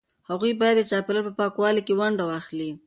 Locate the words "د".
0.79-0.89